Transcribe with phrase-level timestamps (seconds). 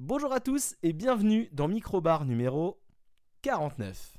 [0.00, 2.80] Bonjour à tous et bienvenue dans Microbar numéro
[3.42, 4.14] 49.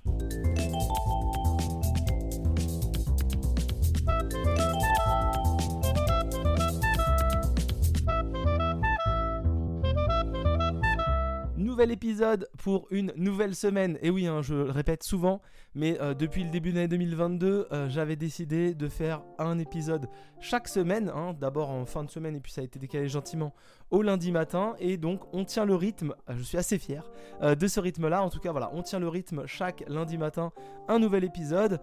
[11.56, 13.98] Nouvel épisode pour une nouvelle semaine.
[14.02, 15.42] Et oui, hein, je le répète souvent,
[15.76, 20.10] mais euh, depuis le début de l'année 2022, euh, j'avais décidé de faire un épisode
[20.40, 21.12] chaque semaine.
[21.14, 21.36] hein.
[21.40, 23.54] D'abord en fin de semaine et puis ça a été décalé gentiment
[23.92, 24.76] au lundi matin.
[24.80, 27.10] Et donc on tient le rythme, euh, je suis assez fier
[27.42, 28.24] de ce rythme-là.
[28.24, 30.52] En tout cas, voilà, on tient le rythme chaque lundi matin,
[30.88, 31.80] un nouvel épisode.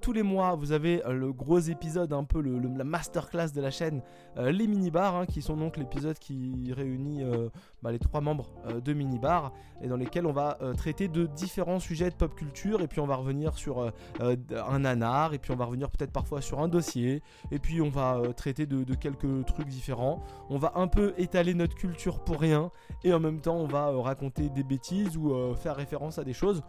[0.00, 4.00] Tous les mois, vous avez le gros épisode, un peu la masterclass de la chaîne,
[4.36, 7.22] les mini-bars, hein, qui sont donc l'épisode qui réunit
[7.82, 8.48] bah, les trois membres
[8.82, 9.52] de mini-bar,
[9.82, 13.06] et dans lesquels on va traiter de différents sujets de pop culture, et puis on
[13.06, 14.36] va revenir sur euh, euh,
[14.68, 17.90] un nanar, et puis on va revenir peut-être parfois sur un dossier, et puis on
[17.90, 20.22] va euh, traiter de, de quelques trucs différents.
[20.50, 22.70] On va un peu étaler notre culture pour rien,
[23.04, 26.62] et en même temps on va raconter des bêtises ou faire référence à des choses.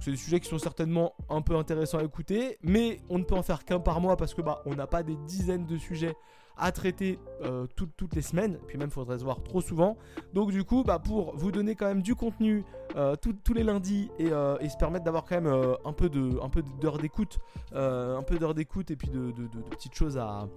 [0.00, 3.34] C'est des sujets qui sont certainement un peu intéressants à écouter, mais on ne peut
[3.34, 6.14] en faire qu'un par mois parce que bah on n'a pas des dizaines de sujets
[6.56, 9.96] à traiter euh, toutes- les semaines, puis même faudrait se voir trop souvent.
[10.34, 12.64] Donc du coup, bah, pour vous donner quand même du contenu
[12.96, 16.98] euh, tous les lundis et, euh, et se permettre d'avoir quand même un peu d'heures
[16.98, 17.38] d'écoute,
[17.72, 19.32] un peu d'écoute et puis de,
[19.70, 20.48] petites choses à,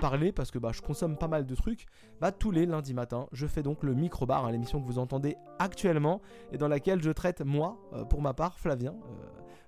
[0.00, 1.86] parler parce que bah, je consomme pas mal de trucs.
[2.20, 5.36] Bah, tous les lundis matins, je fais donc le microbar, hein, l'émission que vous entendez
[5.58, 6.20] actuellement
[6.52, 7.76] et dans laquelle je traite moi,
[8.08, 8.94] pour ma part, Flavien.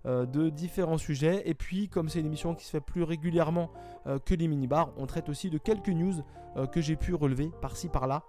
[0.04, 3.70] Euh, de différents sujets et puis comme c'est une émission qui se fait plus régulièrement
[4.08, 6.14] euh, que les mini-bars, on traite aussi de quelques news
[6.56, 8.24] euh, que j'ai pu relever par-ci par-là.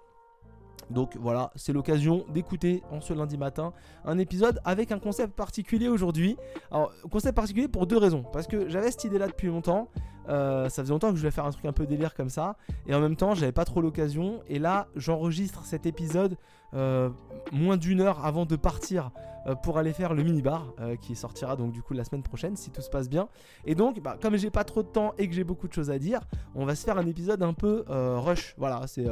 [0.91, 3.73] Donc voilà, c'est l'occasion d'écouter en ce lundi matin
[4.05, 6.37] un épisode avec un concept particulier aujourd'hui.
[6.69, 8.23] Alors, concept particulier pour deux raisons.
[8.31, 9.89] Parce que j'avais cette idée là depuis longtemps.
[10.27, 12.57] Ça faisait longtemps que je voulais faire un truc un peu délire comme ça.
[12.85, 14.41] Et en même temps, j'avais pas trop l'occasion.
[14.47, 16.37] Et là, j'enregistre cet épisode
[16.75, 17.09] euh,
[17.51, 19.11] moins d'une heure avant de partir
[19.45, 22.55] euh, pour aller faire le mini-bar euh, qui sortira donc du coup la semaine prochaine
[22.55, 23.27] si tout se passe bien.
[23.65, 25.91] Et donc, bah, comme j'ai pas trop de temps et que j'ai beaucoup de choses
[25.91, 26.21] à dire,
[26.55, 28.55] on va se faire un épisode un peu euh, rush.
[28.57, 29.05] Voilà, c'est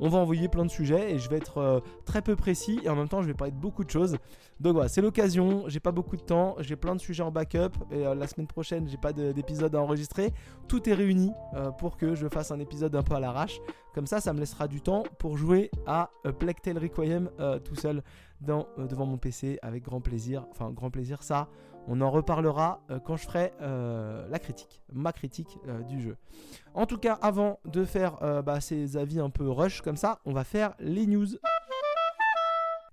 [0.00, 2.94] on va envoyer plein de sujets et je vais être très peu précis et en
[2.96, 4.16] même temps je vais parler de beaucoup de choses.
[4.60, 7.72] Donc voilà, c'est l'occasion, j'ai pas beaucoup de temps, j'ai plein de sujets en backup
[7.90, 10.32] et la semaine prochaine j'ai pas de- d'épisode à enregistrer.
[10.68, 11.32] Tout est réuni
[11.78, 13.58] pour que je fasse un épisode un peu à l'arrache.
[13.94, 17.60] Comme ça, ça me laissera du temps pour jouer à euh, Plague Tale Requiem euh,
[17.60, 18.02] tout seul
[18.48, 20.44] euh, devant mon PC avec grand plaisir.
[20.50, 21.48] Enfin, grand plaisir, ça,
[21.86, 26.16] on en reparlera euh, quand je ferai euh, la critique, ma critique euh, du jeu.
[26.74, 30.18] En tout cas, avant de faire euh, bah, ces avis un peu rush comme ça,
[30.24, 31.28] on va faire les news.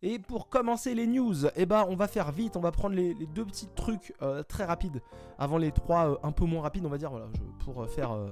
[0.03, 3.13] Et pour commencer les news, eh ben, on va faire vite, on va prendre les,
[3.13, 5.01] deux petits trucs euh, très rapides
[5.37, 7.11] avant les trois euh, un peu moins rapides, on va dire,
[7.63, 8.31] pour euh, faire, euh,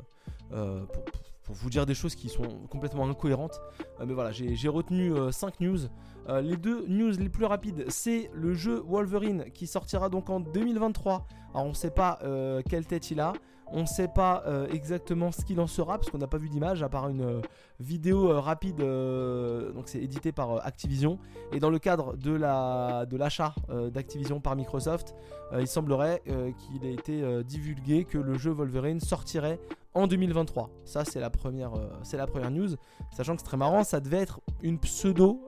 [0.52, 1.04] euh, pour,
[1.50, 3.60] pour vous dire des choses qui sont complètement incohérentes.
[4.00, 5.80] Euh, mais voilà, j'ai retenu 5 news.
[6.28, 10.40] Euh, les deux news les plus rapides, c'est le jeu Wolverine qui sortira donc en
[10.40, 11.26] 2023.
[11.56, 13.34] Alors on ne sait pas euh, quelle tête il a,
[13.72, 16.50] on ne sait pas euh, exactement ce qu'il en sera parce qu'on n'a pas vu
[16.50, 17.42] d'image à part une euh,
[17.80, 18.78] vidéo euh, rapide.
[18.78, 21.20] donc c'est édité par Activision
[21.52, 23.54] et dans le cadre de la de l'achat
[23.92, 25.16] d'Activision par Microsoft,
[25.58, 29.60] il semblerait qu'il ait été divulgué que le jeu Wolverine sortirait
[29.94, 30.70] en 2023.
[30.86, 31.72] Ça c'est la première
[32.12, 32.70] la première news.
[33.12, 35.48] Sachant que c'est très marrant, ça devait être une pseudo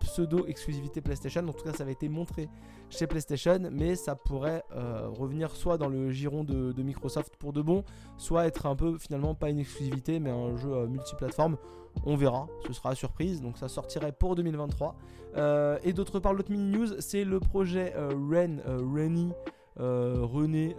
[0.00, 1.46] pseudo exclusivité PlayStation.
[1.48, 2.48] En tout cas, ça avait été montré
[2.90, 7.62] chez PlayStation, mais ça pourrait euh, revenir soit dans le giron de, Microsoft pour de
[7.62, 7.84] bon,
[8.16, 11.56] soit être un peu finalement pas une exclusivité, mais un jeu euh, multiplateforme.
[12.04, 13.40] On verra, ce sera à surprise.
[13.40, 14.96] Donc ça sortirait pour 2023.
[15.36, 19.30] Euh, et d'autre part, l'autre mini news, c'est le projet Ren, Renny,
[19.76, 20.76] René,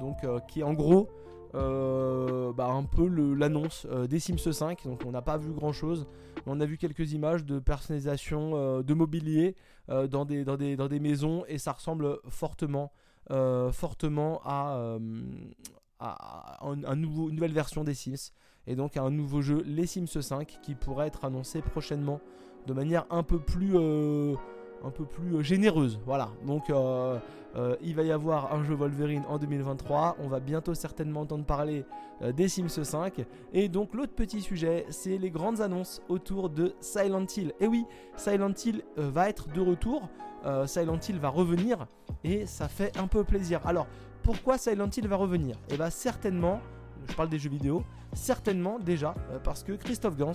[0.00, 0.16] donc
[0.48, 1.08] qui est en gros
[1.54, 4.84] euh, bah, un peu l'annonce euh, des Sims 5.
[4.84, 6.06] Donc on n'a pas vu grand chose.
[6.46, 9.56] On a vu quelques images de personnalisation euh, de mobilier
[9.88, 12.92] dans, des, maisons et ça ressemble fortement,
[13.70, 14.98] fortement à,
[16.00, 18.32] une nouvelle version des Sims
[18.66, 22.20] et donc à un nouveau jeu, les Sims 5, qui pourrait être annoncé prochainement
[22.66, 23.76] de manière un peu plus,
[24.84, 26.00] un peu plus euh, généreuse.
[26.06, 27.18] Voilà, donc euh,
[27.56, 30.16] euh, il va y avoir un jeu Wolverine en 2023.
[30.20, 31.84] On va bientôt certainement entendre parler
[32.34, 33.24] des Sims 5.
[33.52, 37.52] Et donc l'autre petit sujet, c'est les grandes annonces autour de Silent Hill.
[37.60, 37.84] Et oui,
[38.16, 40.08] Silent Hill va être de retour.
[40.66, 41.86] Silent Hill va revenir
[42.24, 43.60] et ça fait un peu plaisir.
[43.66, 43.86] Alors,
[44.22, 45.56] pourquoi Silent Hill va revenir?
[45.70, 46.60] Eh bien certainement,
[47.08, 47.82] je parle des jeux vidéo,
[48.12, 49.14] certainement déjà
[49.44, 50.32] parce que Christophe Gans,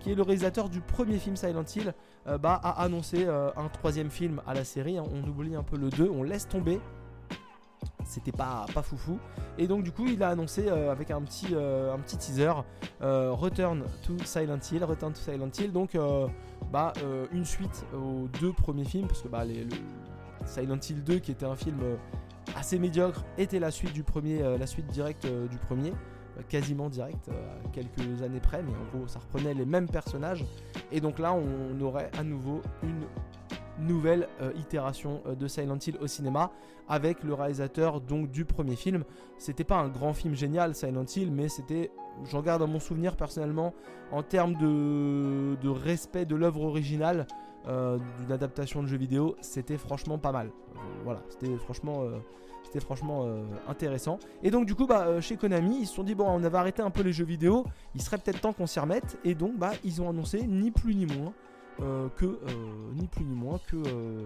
[0.00, 1.94] qui est le réalisateur du premier film Silent Hill,
[2.26, 4.98] euh, bah, a annoncé euh, un troisième film à la série.
[4.98, 5.04] hein.
[5.12, 6.80] On oublie un peu le 2, on laisse tomber.
[8.04, 9.18] c'était pas, pas foufou.
[9.58, 12.52] Et donc du coup il a annoncé avec un petit, un petit teaser
[13.00, 15.96] Return to Silent Hill, Return to Silent Hill, donc
[16.72, 16.92] bah,
[17.32, 19.68] une suite aux deux premiers films, parce que bah, le
[20.46, 21.78] Silent Hill 2 qui était un film
[22.56, 25.92] assez médiocre était la suite du premier, la suite directe du premier
[26.48, 27.30] quasiment direct,
[27.72, 30.44] quelques années près, mais en gros ça reprenait les mêmes personnages.
[30.92, 33.06] Et donc là on aurait à nouveau une
[33.78, 36.50] nouvelle euh, itération euh, de Silent Hill au cinéma
[36.88, 39.04] avec le réalisateur donc du premier film.
[39.38, 41.90] C'était pas un grand film génial Silent Hill, mais c'était,
[42.30, 43.74] j'en garde dans mon souvenir personnellement,
[44.12, 47.26] en termes de, respect de l'œuvre originale
[47.66, 50.50] euh, d'une adaptation de jeu vidéo, c'était franchement pas mal.
[51.04, 52.04] voilà, c'était franchement
[52.80, 53.26] franchement
[53.68, 54.18] intéressant.
[54.42, 56.82] Et donc du coup, bah, chez Konami, ils se sont dit bon, on avait arrêté
[56.82, 59.18] un peu les jeux vidéo, il serait peut-être temps qu'on s'y remette.
[59.24, 61.32] Et donc, bah, ils ont annoncé ni plus ni moins
[61.82, 62.38] euh, que euh,
[62.94, 64.24] ni plus ni moins que euh,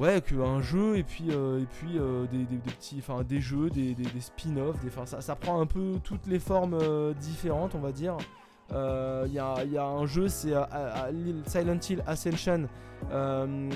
[0.00, 2.00] ouais que un jeu et puis et puis
[2.32, 7.14] des, petits enfin des jeux des, spin-offs ça, ça, prend un peu toutes les formes
[7.14, 8.16] différentes on va dire
[8.70, 10.54] il y, a un jeu c'est
[11.46, 12.68] Silent Hill Ascension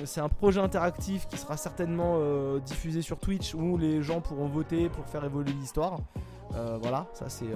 [0.04, 2.18] c'est un projet interactif qui sera certainement
[2.64, 5.98] diffusé sur Twitch où les gens pourront voter pour faire évoluer l'histoire
[6.80, 7.46] voilà ça c'est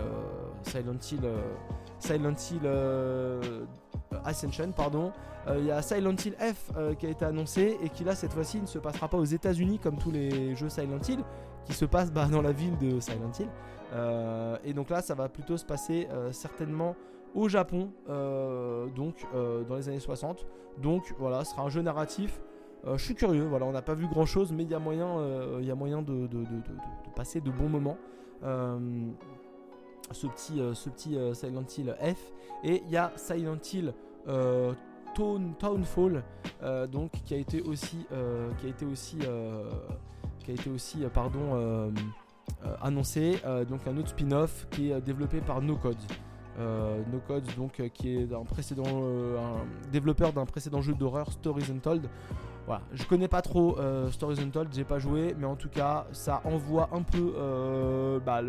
[0.65, 1.23] Silent Hill
[1.99, 2.69] Silent Hill
[4.25, 5.12] Ascension, pardon.
[5.47, 8.15] Euh, il y a Silent Hill F euh, qui a été annoncé et qui là
[8.15, 11.21] cette fois-ci ne se passera pas aux États-Unis comme tous les jeux Silent Hill,
[11.65, 13.49] qui se passent bah, dans la ville de Silent Hill.
[13.93, 16.94] Euh, et donc là, ça va plutôt se passer certainement
[17.35, 17.91] au Japon,
[18.94, 19.27] donc
[19.69, 20.47] dans les années 60.
[20.79, 22.41] Donc voilà, ce sera un jeu narratif.
[22.85, 25.61] je suis curieux, voilà, on n'a pas vu grand chose, mais il y a moyen,
[25.61, 26.29] y a moyen de,
[27.15, 27.99] passer de bons moments
[30.12, 32.32] ce petit, ce petit Silent Hill F.
[32.65, 33.94] Et il y a Silent Hill
[34.29, 34.73] euh,
[35.59, 36.23] Townfall,
[36.62, 39.19] euh, donc qui a été aussi, euh, qui a été aussi,
[40.38, 41.93] qui a été aussi, pardon,
[42.81, 43.41] annoncé.
[43.69, 45.97] donc un autre spin-off qui est développé par No Codes.
[46.58, 52.08] No Codes, donc qui est un précédent, un développeur d'un précédent jeu d'horreur Stories Untold.
[52.67, 53.76] Voilà, je connais pas trop
[54.11, 58.41] Stories Untold, j'ai pas joué, mais en tout cas, ça envoie un peu bah,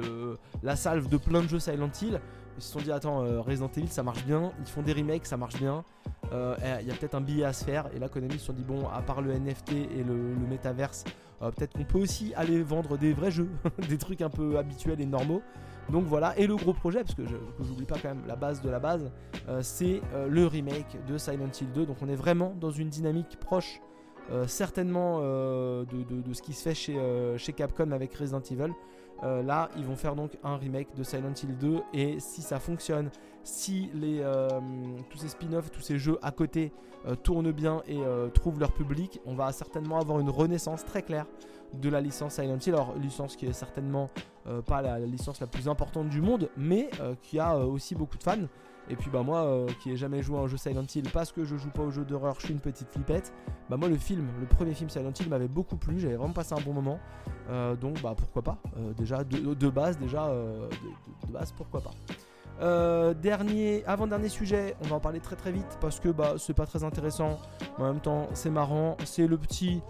[0.63, 2.19] la salve de plein de jeux Silent Hill.
[2.57, 5.25] Ils se sont dit attends euh, Resident Evil ça marche bien, ils font des remakes
[5.25, 5.83] ça marche bien,
[6.31, 8.54] euh, il y a peut-être un billet à se faire et là Konami se sont
[8.54, 10.57] dit bon à part le NFT et le, le
[11.42, 13.50] euh, peut-être qu'on peut aussi aller vendre des vrais jeux,
[13.89, 15.42] des trucs un peu habituels et normaux.
[15.89, 17.24] Donc voilà, et le gros projet, parce que
[17.60, 19.12] j'oublie pas quand même la base de la base,
[19.62, 21.86] c'est le remake de Silent Hill 2.
[21.86, 23.81] Donc on est vraiment dans une dynamique proche
[24.48, 26.98] certainement de, de, ce qui se fait chez,
[27.38, 28.72] chez Capcom avec Resident Evil.
[29.23, 32.59] Euh, là, ils vont faire donc un remake de Silent Hill 2 et si ça
[32.59, 33.09] fonctionne,
[33.44, 34.50] si euh,
[35.09, 36.71] tous ces spin-offs, tous ces jeux à côté
[37.06, 38.00] euh, tournent bien et
[38.33, 41.25] trouvent leur public, on va certainement avoir une renaissance très claire
[41.73, 42.73] de la licence Silent Hill.
[42.73, 44.09] Alors, licence qui est certainement
[44.65, 46.89] pas la, licence la plus importante du monde, mais
[47.21, 48.47] qui a aussi beaucoup de fans.
[48.89, 51.31] Et puis bah moi euh, qui ai jamais joué à un jeu Silent Hill parce
[51.31, 53.33] que je joue pas au jeu d'horreur, je suis une petite flippette.
[53.69, 56.54] Bah moi le film, le premier film Silent Hill m'avait beaucoup plu, j'avais vraiment passé
[56.54, 57.00] un bon moment.
[57.50, 58.57] Euh, donc bah pourquoi pas.
[58.78, 63.13] Euh, déjà de, base déjà de, base pourquoi pas.
[63.13, 66.66] dernier, avant-dernier sujet, on va en parler très très vite parce que bah c'est pas
[66.66, 67.39] très intéressant.
[67.78, 68.98] En même temps, c'est marrant.
[69.06, 69.81] C'est le petit,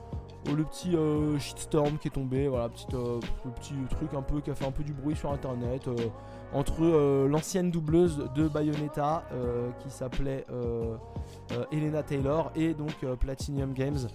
[0.46, 0.96] le petit
[1.40, 2.48] shitstorm qui est tombé.
[2.48, 5.32] Voilà, petit, le petit truc un peu qui a fait un peu du bruit sur
[5.32, 5.88] internet
[6.53, 10.95] entre euh, l'ancienne doubleuse de Bayonetta euh, qui s'appelait euh,
[11.71, 14.07] Elena Taylor et donc Platinum Games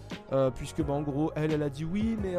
[0.54, 2.34] puisque bah, en gros elle elle a dit oui mais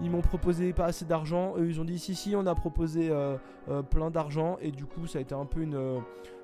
[0.00, 3.10] ils m'ont proposé pas assez d'argent eux ils ont dit si si on a proposé
[3.90, 6.00] plein d'argent et du coup ça a été un peu une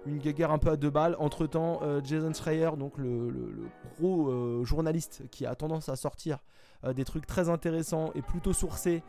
[0.06, 1.16] une guerre un peu à deux balles.
[1.18, 6.38] Entre temps, Jason Schreier, donc le, gros journaliste qui a tendance à sortir
[6.94, 9.02] des trucs très intéressants et plutôt sourcés,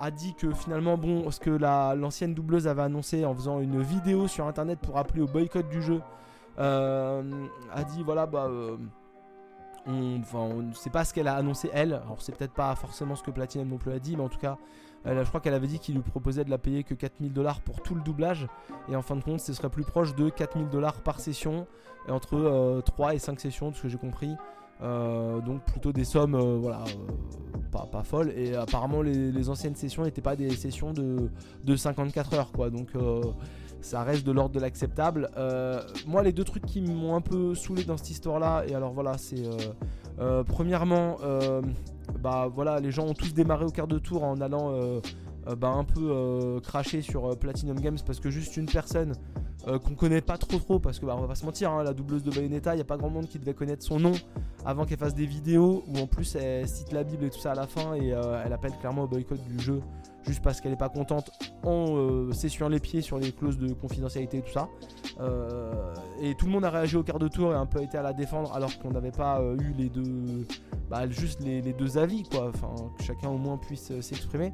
[0.00, 4.28] a dit que finalement, bon, ce que l'ancienne doubleuse avait annoncé en faisant une vidéo
[4.28, 6.00] sur internet pour appeler au boycott du jeu,
[6.58, 8.46] euh, a dit voilà, bah.
[8.48, 8.76] Euh,
[9.86, 11.94] on, on sait pas ce qu'elle a annoncé elle.
[11.94, 14.58] Alors, c'est peut-être pas forcément ce que Platinum non a dit, mais en tout cas,
[15.04, 17.62] elle, je crois qu'elle avait dit qu'il lui proposait de la payer que 4000 dollars
[17.62, 18.48] pour tout le doublage.
[18.90, 21.66] Et en fin de compte, ce serait plus proche de 4000 dollars par session,
[22.06, 24.36] entre 3 euh, et 5 sessions, de ce que j'ai compris.
[24.80, 28.32] Euh, donc plutôt des sommes euh, voilà, euh, pas, pas, folles.
[28.36, 31.30] Et apparemment les, anciennes sessions n'étaient pas des sessions de,
[31.64, 32.52] de 54 heures.
[32.52, 32.70] Quoi.
[32.70, 32.90] Donc
[33.80, 35.30] ça reste de l'ordre de l'acceptable.
[36.06, 38.92] moi les deux trucs qui m'ont un peu saoulé dans cette histoire là, et alors
[38.92, 39.42] voilà, c'est
[40.46, 41.18] premièrement,
[42.20, 44.72] bah voilà, les gens ont tous démarré au quart de tour en allant
[45.56, 49.14] bah, un peu cracher sur Platinum Games parce que juste une personne
[49.64, 51.92] qu'on connaît pas trop trop parce que bah, on va pas se mentir, hein, la
[51.92, 54.12] doubleuse de Bayonetta, il y a pas grand monde qui devait connaître son nom
[54.64, 57.52] avant qu'elle fasse des vidéos où en plus elle cite la Bible et tout ça
[57.52, 59.80] à la fin et elle appelle clairement au boycott du jeu
[60.24, 61.30] juste parce qu'elle est pas contente
[61.62, 64.68] en euh, s'essuyant les pieds sur les clauses de confidentialité et tout ça.
[65.20, 65.72] Euh,
[66.20, 68.02] et tout le monde a réagi au quart de tour et un peu été à
[68.02, 70.46] la défendre alors qu'on n'avait pas euh, eu les deux,
[70.90, 72.50] bah, juste les, deux avis quoi.
[72.54, 74.52] Enfin, que chacun au moins puisse s'exprimer.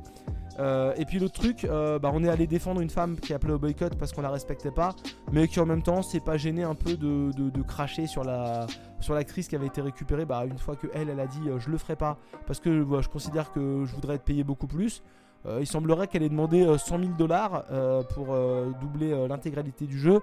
[0.58, 3.96] et puis l'autre truc, bah, on est allé défendre une femme qui appelait au boycott
[3.98, 4.94] parce qu'on la respectait pas,
[5.32, 8.66] mais qui en même temps s'est pas gêné un peu de, cracher sur la
[9.00, 10.24] sur l'actrice qui avait été récupérée.
[10.24, 13.08] Bah, une fois que elle, elle a dit je le ferai pas parce que je
[13.08, 15.02] considère que je voudrais être payé beaucoup plus.
[15.46, 18.34] Euh, il semblerait qu'elle ait demandé 100 euh, 000 dollars euh, pour
[18.80, 20.20] doubler l'intégralité du jeu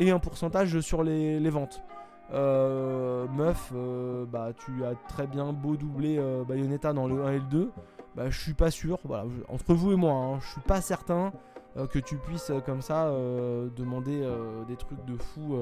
[0.00, 1.82] et un pourcentage sur les, ventes.
[2.32, 3.72] meuf,
[4.30, 7.72] bah, tu as très bien beau doubler Bayonetta dans le 1 et le 2.
[8.16, 8.98] Bah, je suis pas sûr.
[9.04, 11.32] Voilà, entre vous et moi, hein, je suis pas certain
[11.90, 13.10] que tu puisses comme ça
[13.76, 14.26] demander
[14.68, 15.56] des trucs de fou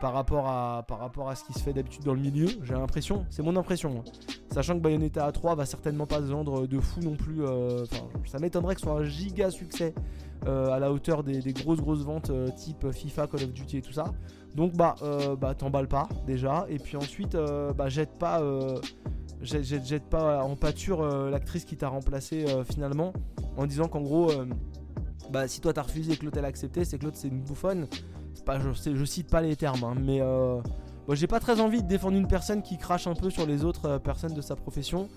[0.00, 2.46] par rapport à, ce qui se fait d'habitude dans le milieu.
[2.62, 3.96] J'ai l'impression, c'est mon impression.
[3.98, 4.10] Hein.
[4.52, 7.44] Sachant que Bayonetta 3 va certainement pas se vendre de fou non plus.
[7.44, 7.84] Euh,
[8.26, 9.94] ça m'étonnerait que ce soit un giga succès
[10.46, 13.82] euh, à la hauteur des, grosses grosses ventes euh, type FIFA, Call of Duty et
[13.82, 14.04] tout ça.
[14.54, 14.96] Donc bah,
[15.38, 16.66] bah t'emballes pas déjà.
[16.68, 17.36] Et puis ensuite,
[17.76, 18.42] bah jette pas.
[19.40, 23.12] Jette, pas en pâture l'actrice qui t'a remplacé finalement
[23.56, 24.32] en disant qu'en gros
[25.30, 27.28] bah si toi t'as refusé et que l'autre elle a accepté c'est que l'autre c'est
[27.28, 27.86] une bouffonne
[28.46, 30.60] je, cite pas les termes, hein, mais euh,
[31.10, 33.88] j'ai pas très envie de défendre une personne qui crache un peu sur les autres
[33.88, 35.08] euh, personnes de sa profession.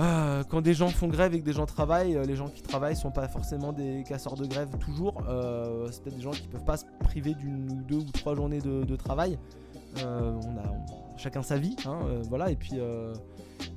[0.00, 2.96] Euh, quand des gens font grève et que des gens travaillent, les gens qui travaillent
[2.96, 5.22] sont pas forcément des casseurs de grève toujours.
[5.92, 8.60] c'est peut-être des gens qui peuvent pas se priver d'une ou deux ou trois journées
[8.60, 9.38] de, travail.
[9.98, 12.50] on a chacun sa vie, hein, voilà.
[12.50, 12.78] Et puis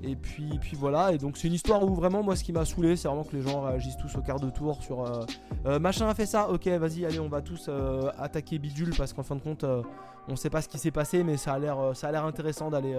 [0.03, 2.95] et puis, voilà, et donc c'est une histoire où vraiment moi ce qui m'a saoulé
[2.95, 5.25] c'est vraiment que les gens réagissent tous au quart de tour sur euh,
[5.65, 9.13] euh, machin a fait ça, ok vas-y allez on va tous euh, attaquer Bidule parce
[9.13, 9.65] qu'en fin de compte
[10.27, 12.95] on sait pas ce qui s'est passé mais ça a l'air intéressant d'aller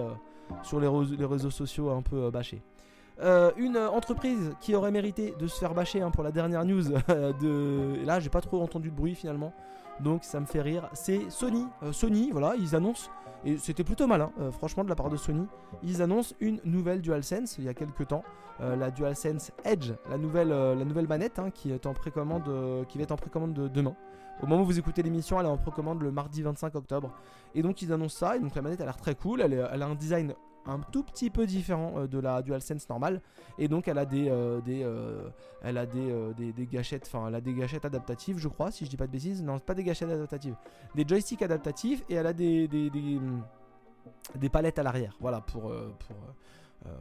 [0.63, 0.87] sur les,
[1.25, 2.61] réseaux sociaux un peu bâcher.
[3.57, 8.05] Une entreprise qui aurait mérité de se faire bâcher hein, pour la dernière news de...
[8.05, 9.53] là j'ai pas trop entendu de bruit finalement
[9.99, 10.89] donc ça me fait rire.
[10.93, 11.67] C'est Sony.
[11.91, 13.09] Sony, voilà, ils annoncent
[13.45, 15.47] et c'était plutôt malin, euh, franchement, de la part de Sony.
[15.83, 18.23] Ils annoncent une nouvelle DualSense il y a quelques temps.
[18.61, 22.43] Euh, la DualSense Edge, la nouvelle, euh, la manette hein, qui, est en précommande,
[22.89, 23.95] qui va être en précommande de demain.
[24.41, 27.11] Au moment où vous écoutez l'émission, elle est en précommande le mardi 25 octobre.
[27.55, 28.35] Et donc ils annoncent ça.
[28.35, 29.41] Et donc la manette a l'air très cool.
[29.41, 30.33] Elle a un design
[30.65, 33.21] un tout petit peu différent euh, de la DualSense normale
[33.57, 35.29] et donc elle a des, euh, des euh,
[35.61, 38.89] elle a des, des, gâchettes enfin elle a des gâchettes adaptatives je crois si je
[38.89, 40.55] dis pas de bêtises non pas des gâchettes adaptatives
[40.95, 42.89] des joysticks adaptatifs et elle a des des,
[44.35, 46.15] des, palettes à l'arrière voilà pour pour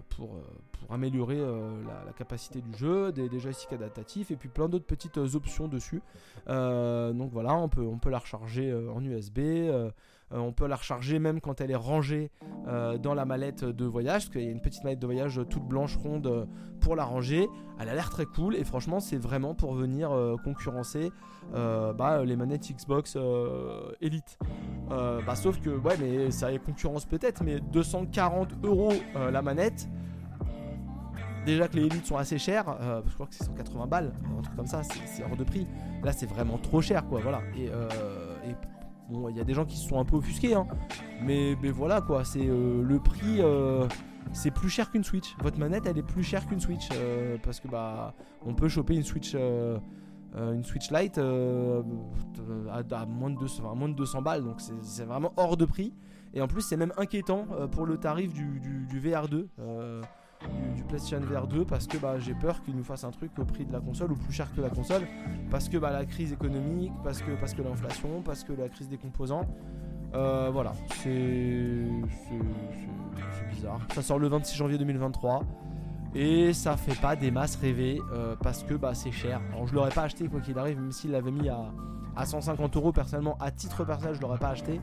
[0.09, 0.41] pour,
[0.73, 5.19] pour, améliorer la, capacité du jeu, des, des, joysticks adaptatifs et puis plein d'autres petites
[5.19, 6.03] options dessus.
[6.49, 9.39] donc voilà, on peut, on peut la recharger en USB.
[10.31, 12.31] On peut la recharger même quand elle est rangée
[12.67, 15.41] euh, dans la mallette de voyage, parce qu'il y a une petite mallette de voyage
[15.49, 16.45] toute blanche ronde euh,
[16.81, 17.49] pour la ranger.
[17.81, 20.11] Elle a l'air très cool et franchement c'est vraiment pour venir
[20.43, 21.11] concurrencer
[21.53, 23.17] bah, les manettes Xbox
[24.01, 24.39] Elite.
[24.89, 29.89] Bah, sauf que ouais mais ça est concurrence peut-être, mais 240 euros la manette
[31.47, 34.57] déjà que les élites sont assez chères, je crois que c'est 180 balles, un truc
[34.57, 35.67] comme ça, c'est hors de prix.
[36.03, 37.05] Là, c'est vraiment trop cher,
[39.09, 40.67] Bon, il y a des gens qui se sont un peu offusqués, hein.
[41.23, 43.89] mais, mais voilà quoi, c'est euh, le prix, euh,
[44.33, 45.35] c'est plus cher qu'une Switch.
[45.43, 48.13] Votre manette, elle est plus chère qu'une Switch euh, parce que bah,
[48.45, 54.21] on peut choper une Switch, une Switch Lite à, moins de 200, moins de 200
[54.21, 55.95] balles, donc c'est vraiment hors de prix.
[56.35, 59.47] Et en plus, c'est même inquiétant pour le tarif du, du VR2
[60.77, 63.45] du, PlayStation VR 2 parce que bah, j'ai peur qu'il nous fasse un truc au
[63.45, 65.03] prix de la console ou plus cher que la console
[65.51, 68.89] parce que bah, la crise économique, parce que, parce que l'inflation, parce que la crise
[68.89, 69.47] des composants.
[70.15, 71.87] Euh, voilà, c'est
[73.51, 73.81] bizarre.
[73.95, 75.43] Ça sort le 26 janvier 2023
[76.15, 79.41] et ça fait pas des masses rêver euh, parce que bah, c'est cher.
[79.53, 81.71] Alors je l'aurais pas acheté quoi qu'il arrive, même s'il l'avait mis à,
[82.17, 84.81] à 150 euros personnellement, à titre personnel, je l'aurais pas acheté.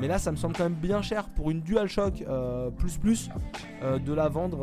[0.00, 3.30] Mais là, ça me semble quand même bien cher pour une DualShock euh, plus plus
[3.82, 4.58] euh, de la vendre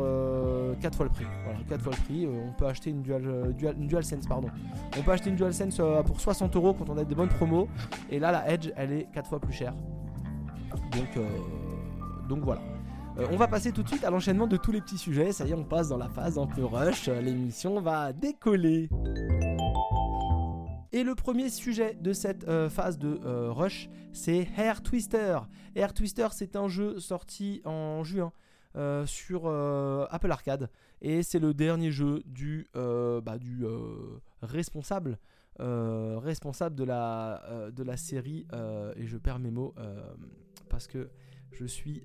[0.80, 1.26] 4 euh, fois le prix.
[1.44, 2.26] Voilà, 4 fois le prix.
[2.26, 4.48] on peut acheter une, Dual, DualSense, pardon.
[4.98, 7.68] On peut acheter une DualSense pour 60 euros quand on a des bonnes promos.
[8.10, 9.74] Et là, la Edge, elle est 4 fois plus chère.
[10.92, 11.18] Donc,
[12.28, 12.60] donc voilà.
[13.32, 15.32] on va passer tout de suite à l'enchaînement de tous les petits sujets.
[15.32, 17.08] Ça y est, on passe dans la phase un peu rush.
[17.08, 18.88] L'émission va décoller.
[20.92, 25.38] Et le premier sujet de cette euh, phase de euh, rush, c'est Hair Twister.
[25.76, 28.32] Hair Twister, c'est un jeu sorti en juin
[28.76, 30.68] euh, sur Apple Arcade
[31.00, 33.64] et c'est le dernier jeu du, bah, du
[34.42, 35.18] responsable
[35.58, 38.46] responsable de la, de la série,
[38.96, 39.74] et je perds mes mots
[40.68, 41.10] parce que
[41.52, 42.04] je suis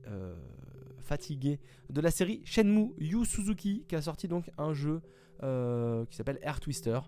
[0.99, 5.01] fatigué, de la série Shenmue Yu Suzuki qui a sorti donc un jeu
[5.39, 6.99] qui s'appelle Air Twister.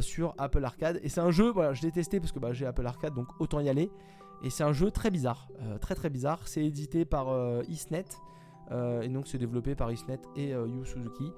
[0.00, 2.64] Sur Apple Arcade et c'est un jeu voilà je l'ai testé parce que bah, j'ai
[2.66, 3.90] Apple Arcade donc autant y aller
[4.42, 6.40] et c'est un jeu très bizarre, euh, très très bizarre.
[6.46, 8.04] C'est édité par euh, Isnet.
[8.72, 11.32] Euh, et donc c'est développé par Isnet et Yu Suzuki.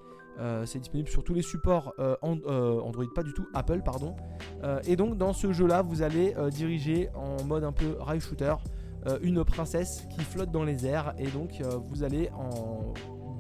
[0.64, 1.92] c'est disponible sur tous les supports
[2.23, 4.14] Android, pas du tout, Apple, pardon.
[4.85, 8.54] et donc dans ce jeu-là, vous allez diriger en mode un peu rail shooter
[9.21, 11.14] une princesse qui flotte dans les airs.
[11.18, 12.95] Et donc vous allez en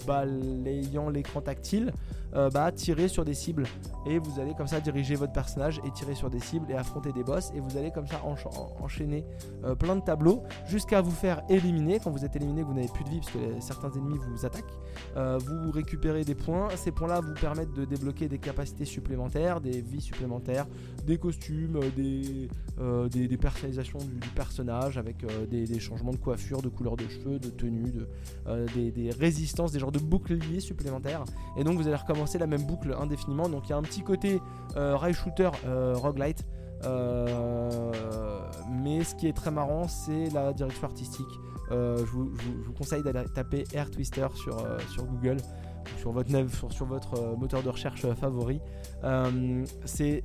[0.06, 1.92] balayant l'écran tactile,
[2.34, 3.64] euh, bah, tirer sur des cibles.
[4.06, 7.12] Et vous allez comme ça diriger votre personnage et tirer sur des cibles et affronter
[7.12, 7.50] des boss.
[7.54, 8.20] Et vous allez comme ça
[8.80, 9.24] enchaîner
[9.64, 12.00] euh, plein de tableaux jusqu'à vous faire éliminer.
[12.00, 14.64] Quand vous êtes éliminé, vous n'avez plus de vie parce que certains ennemis vous attaquent.
[15.16, 16.68] Euh, vous récupérez des points.
[16.76, 20.66] Ces points-là vous permettent de débloquer des capacités supplémentaires, des vies supplémentaires,
[21.06, 22.48] des costumes, des,
[23.10, 27.90] des, personnalisations du, personnage avec des, changements de coiffure, de couleur de cheveux, de tenue,
[27.90, 28.06] de,
[28.74, 31.24] des, des résistances, des genres de boucliers supplémentaires.
[31.56, 33.48] Et donc vous allez recommencer la même boucle indéfiniment.
[33.48, 34.40] Donc il y a un petit côté
[34.76, 36.44] euh, rail shooter euh, roguelite.
[36.84, 37.92] Euh,
[38.70, 41.40] mais ce qui est très marrant, c'est la direction artistique.
[41.70, 45.38] je, vous, conseille d'aller taper Air Twister sur, sur Google
[45.96, 48.60] sur votre, sur, sur votre moteur de recherche favori.
[49.84, 50.24] c'est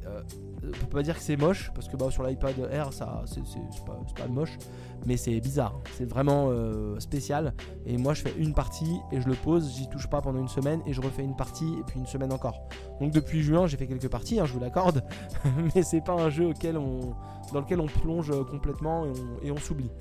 [0.63, 3.41] on peut pas dire que c'est moche parce que bah, sur l'iPad Air ça c'est
[3.86, 4.58] pas, moche
[5.05, 5.79] mais c'est bizarre.
[5.96, 7.53] C'est vraiment euh, spécial.
[7.86, 10.48] Et moi je fais une partie et je le pose j'y touche pas pendant une
[10.48, 12.67] semaine et je refais une partie et puis une semaine encore.
[13.01, 15.03] Donc depuis juin j'ai fait quelques parties hein, je vous l'accorde
[15.75, 17.13] mais c'est pas un jeu on,
[17.51, 19.05] dans lequel on plonge complètement
[19.41, 19.91] et on, s'oublie.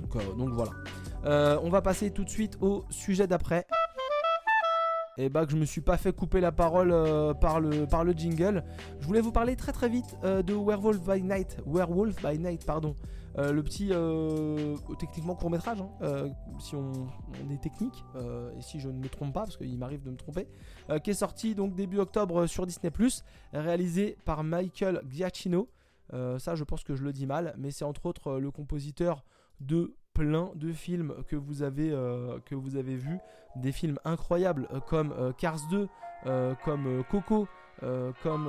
[0.00, 0.70] Donc, euh, voilà.
[1.24, 3.66] Euh, on va passer tout de suite au sujet d'après
[5.22, 8.02] et bah que je me suis pas fait couper la parole euh, par, le, par
[8.02, 8.64] le jingle.
[9.00, 11.58] Je voulais vous parler très très vite euh, de Werewolf by Night.
[11.64, 12.96] Werewolf by Night, pardon.
[13.38, 13.92] Euh, le petit,
[14.98, 16.28] techniquement court métrage, hein,
[16.60, 16.92] si on,
[17.50, 18.04] est technique,
[18.58, 20.48] et si je ne me trompe pas, parce qu'il m'arrive de me tromper,
[21.02, 22.90] qui est sorti donc début octobre sur Disney⁇
[23.54, 25.70] réalisé par Michael Giacchino.
[26.10, 29.24] ça je pense que je le dis mal, mais c'est entre autres le compositeur
[29.60, 33.18] de plein de films que vous avez, euh, que vous avez vus,
[33.56, 35.88] des films incroyables euh, comme euh, Cars 2,
[36.64, 37.48] comme Coco,
[38.22, 38.48] comme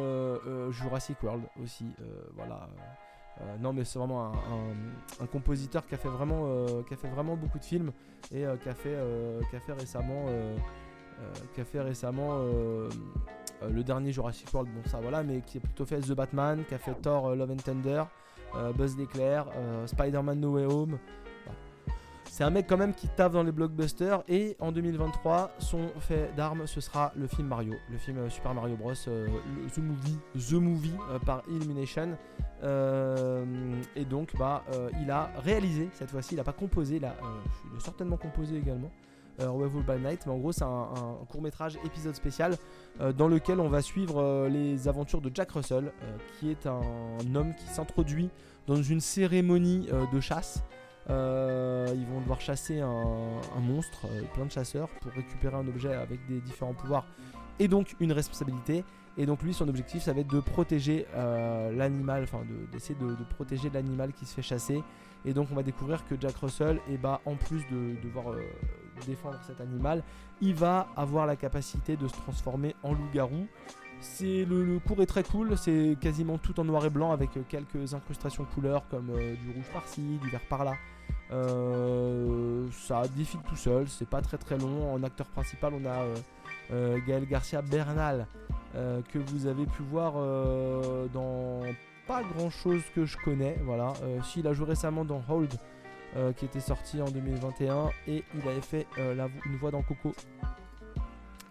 [0.69, 1.87] Jurassic World aussi.
[2.35, 2.69] voilà.
[3.59, 4.31] non mais c'est vraiment
[5.19, 7.91] un, compositeur qui a fait vraiment, beaucoup de films
[8.31, 8.95] et qui a fait,
[9.73, 10.27] récemment,
[13.67, 14.69] le dernier Jurassic World.
[15.25, 18.03] Mais qui a plutôt fait The Batman, qui a fait Thor Love and Tender.
[18.75, 19.47] Buzz l'éclair,
[19.87, 20.99] Spider-Man No Way Home,
[22.33, 26.33] c'est un mec quand même qui tape dans les blockbusters et en 2023, son fait
[26.35, 29.27] d'armes, ce sera le film Mario, le film euh, Super Mario Bros, euh,
[29.71, 32.17] The Movie, The Movie euh, par Illumination.
[33.95, 34.63] et donc, bah,
[34.99, 37.15] il a réalisé cette fois-ci, il n'a pas composé, il a,
[37.71, 38.89] il a certainement composé également.
[39.37, 42.55] Werewolf by Night, mais en gros c'est un, court métrage épisode spécial
[43.15, 45.91] dans lequel on va suivre les aventures de Jack Russell,
[46.39, 48.29] qui est un homme qui s'introduit
[48.65, 50.63] dans une cérémonie de chasse
[51.09, 55.93] euh, ils vont devoir chasser un, monstre, euh, plein de chasseurs, pour récupérer un objet
[55.93, 57.05] avec des différents pouvoirs
[57.59, 58.83] et donc une responsabilité.
[59.15, 63.15] Et donc lui, son objectif, ça va être de protéger euh, l'animal, enfin d'essayer de,
[63.35, 64.81] protéger l'animal qui se fait chasser.
[65.25, 68.35] Et donc on va découvrir que Jack Russell, eh bah, en plus de devoir
[69.05, 70.03] défendre cet animal,
[70.41, 73.47] il va avoir la capacité de se transformer en loup-garou.
[74.03, 77.93] C'est le, cours est très cool, c'est quasiment tout en noir et blanc avec quelques
[77.93, 80.73] incrustations couleurs comme du rouge par-ci, du vert par-là.
[81.31, 84.93] Euh, ça défile tout seul, c'est pas très très long.
[84.93, 86.15] En acteur principal, on a euh,
[86.71, 88.27] euh, Gaël Garcia Bernal
[88.73, 90.13] que vous avez pu voir
[91.13, 91.59] dans
[92.07, 93.55] pas grand chose que je connais.
[93.63, 95.53] Voilà, s'il a joué récemment dans Hold.
[96.35, 100.11] qui était sorti en 2021 et il avait fait une voix dans Coco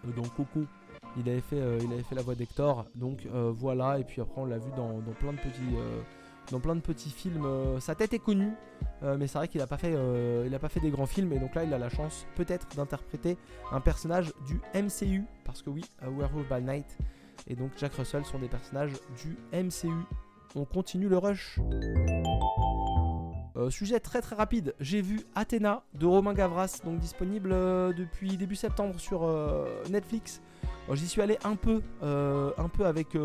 [0.03, 0.65] dans Coco
[1.17, 4.45] il avait fait, il avait fait la voix d'Hector donc voilà et puis après on
[4.45, 7.45] l'a vu dans, dans, plein de petits films.
[7.45, 8.51] Euh, sa tête est connue,
[9.03, 11.31] euh, mais c'est vrai qu'il n'a pas, fait, euh, pas fait des grands films.
[11.33, 13.37] Et donc là, il a la chance peut-être d'interpréter
[13.71, 15.23] un personnage du MCU.
[15.45, 16.97] Parce que oui, Werewolf by Night
[17.47, 19.93] et donc Jack Russell sont des personnages du MCU.
[20.55, 21.59] On continue le rush.
[23.69, 28.99] sujet très très rapide, j'ai vu Athéna de Romain Gavras, donc disponible depuis début septembre
[28.99, 29.27] sur
[29.89, 30.41] Netflix.
[30.91, 33.15] J'y suis allé un peu, un peu avec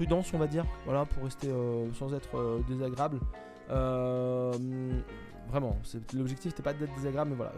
[0.00, 3.20] prudence, on va dire, voilà, pour rester euh, sans être euh, désagréable.
[3.68, 4.50] Euh,
[5.50, 5.76] vraiment,
[6.14, 7.52] l'objectif n'était pas d'être désagréable, mais voilà.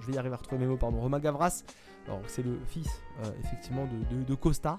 [0.00, 1.00] je vais y arriver à retrouver mes mots, pardon.
[1.00, 1.64] Romain Gavras,
[2.26, 2.90] c'est le fils
[3.42, 3.88] effectivement
[4.28, 4.76] de, Costa.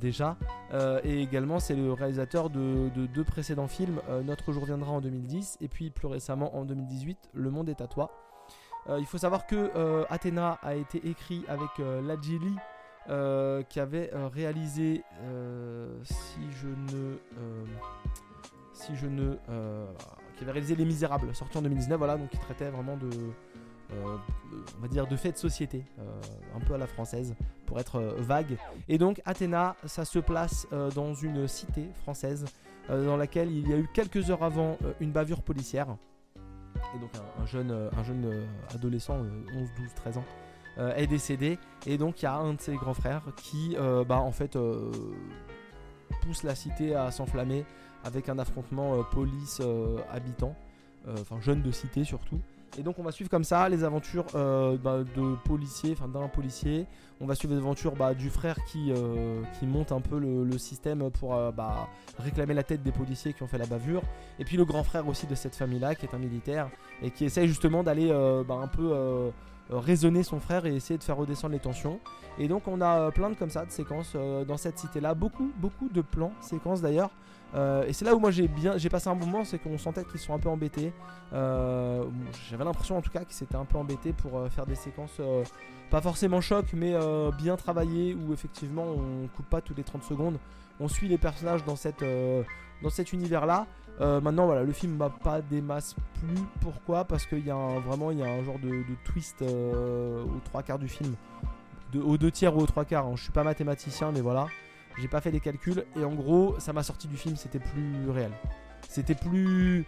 [0.00, 0.38] déjà.
[1.04, 5.68] et également, c'est le réalisateur de, deux précédents films, Notre jour viendra en 2010, et
[5.68, 8.10] puis plus récemment en 2018, Le monde est à toi.
[8.88, 12.54] Il faut savoir que Athéna a été écrit avec Ladjili,
[13.68, 15.02] qui avait réalisé,
[16.04, 17.16] si je ne
[18.76, 19.36] si je ne.
[19.48, 19.86] Euh,
[20.36, 23.08] qui avait réalisé Les Misérables, sorti en 2019, voilà, donc qui traitait vraiment de.
[23.92, 24.16] Euh,
[24.76, 26.02] on va dire de faits de société, euh,
[26.56, 27.34] un peu à la française,
[27.66, 28.58] pour être vague.
[28.88, 32.44] Et donc Athéna, ça se place dans une cité française,
[32.88, 35.96] dans laquelle il y a eu quelques heures avant une bavure policière.
[36.94, 40.24] Et donc un, jeune, un jeune adolescent, 11, 12, 13 ans,
[40.96, 41.58] est décédé.
[41.86, 44.56] Et donc il y a un de ses grands frères qui, bah, en fait,
[46.22, 47.64] pousse la cité à s'enflammer
[48.06, 50.54] avec un affrontement euh, police-habitant,
[51.06, 52.40] euh, euh, enfin jeunes de cité surtout.
[52.78, 56.86] Et donc on va suivre comme ça les aventures bah, de policiers, enfin d'un policier.
[57.20, 58.92] On va suivre les aventures bah, du frère qui,
[59.58, 63.46] qui monte un peu le, système pour bah, réclamer la tête des policiers qui ont
[63.46, 64.02] fait la bavure.
[64.38, 66.68] Et puis le grand frère aussi de cette famille-là qui est un militaire
[67.02, 69.32] et qui essaye justement d'aller un peu
[69.70, 71.98] raisonner son frère et essayer de faire redescendre les tensions.
[72.38, 74.14] Et donc on a plein de comme ça de séquences
[74.46, 75.14] dans cette cité-là.
[75.14, 77.10] Beaucoup, beaucoup de plans, séquences d'ailleurs.
[77.56, 80.04] Euh, et c'est là où moi j'ai bien, j'ai passé un moment, c'est qu'on sentait
[80.04, 80.92] qu'ils sont un peu embêtés.
[81.32, 82.04] Euh,
[82.50, 85.20] j'avais l'impression en tout cas qu'ils s'étaient un peu embêtés pour euh, faire des séquences
[85.90, 86.94] pas forcément choc, mais
[87.38, 90.38] bien travaillées où effectivement on coupe pas toutes les 30 secondes.
[90.80, 92.04] On suit les personnages dans cette
[92.82, 93.66] dans cet univers là.
[94.00, 96.42] maintenant voilà, le film m'a pas des plus.
[96.60, 97.04] Pourquoi?
[97.04, 100.80] Parce qu'il y a vraiment il y a un genre de, twist aux trois quarts
[100.80, 101.14] du film,
[101.94, 103.06] aux deux tiers ou aux trois quarts.
[103.06, 103.12] Hein.
[103.14, 104.48] Je suis pas mathématicien, mais voilà.
[104.98, 108.10] J'ai pas fait des calculs et en gros, ça m'a sorti du film, c'était plus
[108.10, 108.32] réel.
[108.88, 109.84] C'était plus.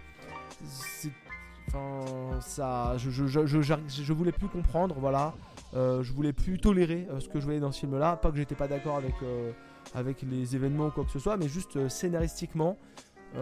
[1.68, 2.96] Enfin, ça.
[2.98, 5.34] Je, je, je, je, voulais plus comprendre, voilà.
[5.74, 8.16] Euh, je voulais plus tolérer euh, ce que je voyais dans ce film-là.
[8.16, 9.52] Pas que j'étais pas d'accord avec, euh,
[9.94, 12.76] avec les événements ou quoi que ce soit, mais juste scénaristiquement,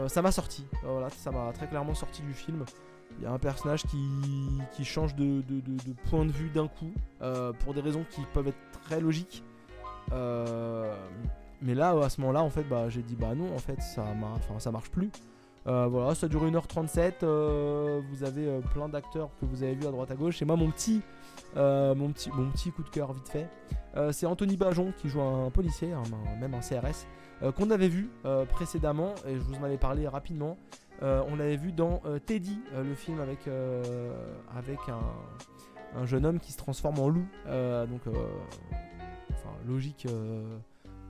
[0.08, 0.66] ça m'a sorti.
[0.82, 2.64] voilà, ça m'a très clairement sorti du film.
[3.18, 4.04] Il y a un personnage qui,
[4.72, 6.92] qui change de, de, point de vue d'un coup,
[7.60, 9.44] pour des raisons qui peuvent être très logiques.
[11.62, 14.04] Mais là, à ce moment-là, en fait, bah, j'ai dit bah non, en fait, ça,
[14.34, 15.10] enfin, ça marche plus.
[15.66, 17.22] Euh, voilà, ça dure 1h37.
[17.22, 20.40] Euh, vous avez euh, plein d'acteurs que vous avez vu à droite à gauche.
[20.42, 21.02] Et moi, mon petit,
[21.56, 23.48] mon petit, mon petit coup de cœur vite fait,
[24.12, 25.88] c'est Anthony Bajon qui joue un policier,
[26.38, 27.06] même un CRS,
[27.54, 28.10] qu'on avait vu
[28.50, 29.14] précédemment.
[29.26, 30.58] Et je vous en avais parlé rapidement.
[31.00, 33.48] on l'avait vu dans Teddy, le film avec,
[34.54, 37.26] avec un, un, jeune homme qui se transforme en loup.
[37.46, 38.02] donc,
[39.30, 40.06] enfin, logique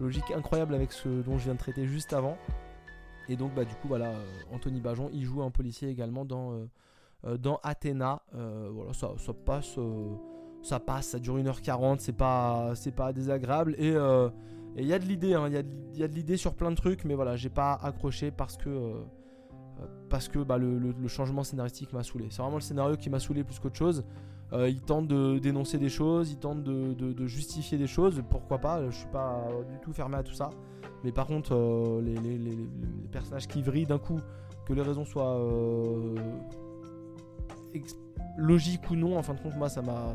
[0.01, 2.37] logique incroyable avec ce dont je viens de traiter juste avant.
[3.29, 6.53] Et donc bah du coup voilà, euh, Anthony Bajon, il joue un policier également dans,
[6.53, 6.67] euh,
[7.25, 8.23] euh, dans Athéna.
[8.33, 9.79] voilà, ça, ça passe,
[10.63, 13.75] ça passe, ça dure 1h40, c'est pas, c'est pas désagréable.
[13.79, 13.95] Et
[14.79, 15.55] il y a de l'idée, hein, il
[15.99, 19.03] y, a de l'idée sur plein de trucs, mais voilà, j'ai pas accroché parce que
[20.09, 22.29] parce que bah, le, le, changement scénaristique m'a saoulé.
[22.31, 24.05] C'est vraiment le scénario qui m'a saoulé plus qu'autre chose.
[24.53, 28.85] Euh, il tente de dénoncer des choses, il tente de, justifier des choses, pourquoi pas,
[28.91, 30.51] je suis pas du tout fermé à tout ça.
[31.05, 32.69] Mais par contre, euh, les,
[33.11, 34.21] personnages qui vrillent d'un coup,
[34.67, 36.15] que les raisons soient euh,
[38.37, 40.15] logiques ou non, en fin de compte, moi ça m'a.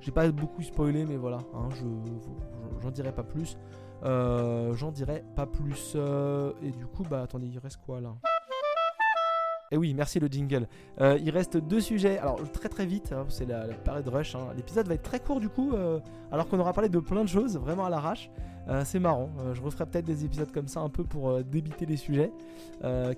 [0.00, 1.84] J'ai pas beaucoup spoilé, mais voilà, hein, je
[2.82, 3.56] j'en dirai pas plus.
[4.02, 5.96] j'en dirai pas plus.
[6.62, 8.14] et du coup, bah attendez, il reste quoi là?
[9.70, 10.68] Et oui, merci le jingle.
[11.00, 12.18] Euh, il reste deux sujets.
[12.18, 14.34] Alors très très vite, hein, c'est la, période rush.
[14.34, 14.48] Hein.
[14.56, 16.00] L'épisode va être très court du coup, euh,
[16.30, 18.30] alors qu'on aura parlé de plein de choses, vraiment à l'arrache.
[18.68, 19.28] Euh, c'est marrant.
[19.52, 22.32] je referai peut-être des épisodes comme ça un peu pour débiter les sujets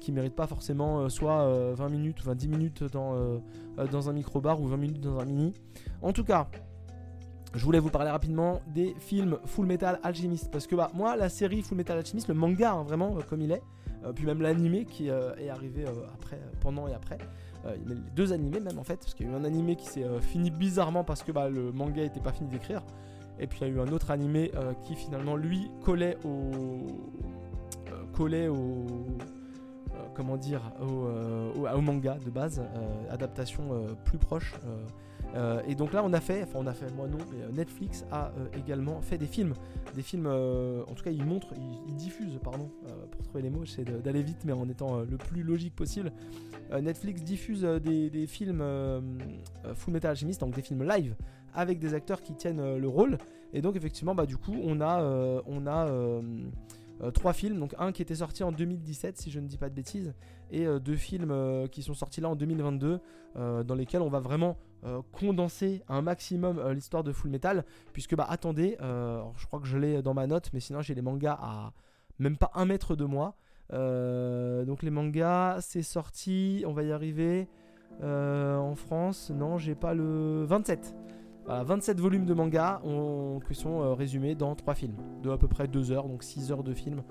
[0.00, 4.76] qui méritent pas forcément soit 20 minutes ou 10 minutes dans, un micro-bar ou 20
[4.76, 5.52] minutes dans un mini.
[6.02, 6.48] En tout cas,
[7.54, 11.28] je voulais vous parler rapidement des films Full Metal Alchemist parce que bah, moi la
[11.28, 13.62] série Full Metal Alchemist, le manga hein, vraiment comme il est,
[14.14, 17.18] puis même l'animé qui euh, est arrivé euh, après, pendant et après.
[17.87, 20.04] les deux animés même en fait, parce qu'il y a eu un animé qui s'est
[20.20, 22.82] fini bizarrement parce que bah, le manga n'était pas fini d'écrire.
[23.38, 24.50] Et puis il y a eu un autre animé
[24.85, 26.87] qui finalement lui collait au
[28.14, 28.87] collait au
[30.14, 31.09] comment dire au,
[31.61, 32.62] au, manga de base,
[33.11, 34.54] adaptation plus proche
[35.37, 37.51] euh, et donc là, on a fait, enfin on a fait, moi non, mais euh,
[37.53, 39.53] Netflix a euh, également fait des films,
[39.94, 41.53] des films, en tout cas ils montrent,
[41.88, 42.70] ils, diffusent, pardon,
[43.11, 46.12] pour trouver les mots, j'essaie d'aller vite, mais en étant le plus logique possible.
[46.70, 48.62] Netflix diffuse des, films
[49.75, 51.14] Full Metal Alchemist, donc des films live
[51.55, 53.18] avec des acteurs qui tiennent le rôle.
[53.55, 55.03] Et donc effectivement, bah du coup, on a,
[55.46, 55.88] on a
[57.12, 59.75] trois films, donc un qui était sorti en 2017 si je ne dis pas de
[59.75, 60.12] bêtises,
[60.50, 63.00] et deux films qui sont sortis là en 2022,
[63.35, 64.56] dans lesquels on va vraiment
[65.12, 70.02] condenser un maximum l'histoire de Full Metal, puisque bah attendez, je crois que je l'ai
[70.02, 71.72] dans ma note, mais sinon j'ai les mangas à
[72.18, 73.35] même pas un mètre de moi.
[73.70, 77.48] donc les mangas, c'est sorti, on va y arriver.
[78.02, 80.94] en France, non, j'ai pas le 27.
[81.48, 82.80] 27 volumes de manga
[83.46, 86.50] qui sont euh, résumés dans 3 films, de à peu près 2 heures, donc 6
[86.50, 87.02] heures de film.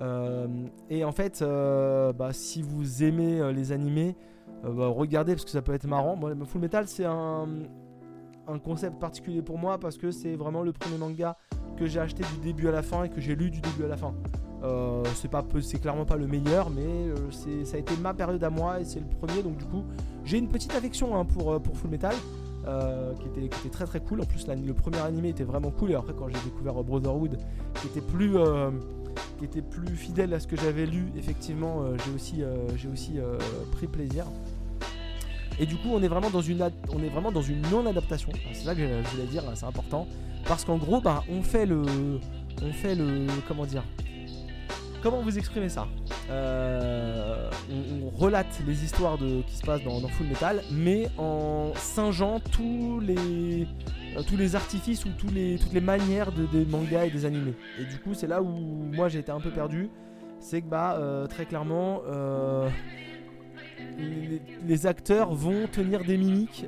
[0.00, 0.46] Euh,
[0.88, 4.16] et en fait, euh, bah, si vous aimez les animés,
[4.62, 6.18] bah, regardez parce que ça peut être marrant.
[6.46, 7.46] Full Metal, c'est un,
[8.64, 11.36] concept particulier pour moi parce que c'est vraiment le premier manga
[11.76, 13.86] que j'ai acheté du début à la fin et que j'ai lu du début à
[13.86, 14.12] la fin.
[15.14, 17.14] c'est pas c'est clairement pas le meilleur mais
[17.64, 19.84] ça a été ma période à moi et c'est le premier donc du coup
[20.24, 22.14] j'ai une petite affection hein, pour, Full Metal
[22.66, 24.20] euh, qui, était, très très cool.
[24.20, 25.92] En plus, le premier animé était vraiment cool.
[25.92, 27.38] Et après, quand j'ai découvert Brotherhood,
[27.74, 28.70] qui était plus, euh,
[29.38, 32.42] qui était plus fidèle à ce que j'avais lu, effectivement, euh, j'ai aussi,
[32.76, 33.12] j'ai aussi
[33.72, 34.26] pris plaisir.
[35.58, 38.32] Et du coup, on est vraiment dans une, on est vraiment dans une non-adaptation.
[38.52, 40.06] C'est ça que je voulais dire, c'est important.
[40.46, 41.82] Parce qu'en gros, bah, on fait le,
[42.62, 43.84] on fait le, comment dire,
[45.02, 45.88] Comment vous exprimez ça
[46.30, 52.38] euh, on, relate les histoires de, qui se passent dans, Full Metal, mais en singeant
[52.38, 53.66] tous les,
[54.16, 57.24] euh, tous les artifices ou tous les, toutes les manières de, des mangas et des
[57.24, 57.54] animés.
[57.78, 59.88] Et du coup, c'est là où moi j'ai été un peu perdu.
[60.38, 62.02] C'est que, bah, euh, très clairement,
[63.98, 66.66] les, acteurs vont tenir des mimiques,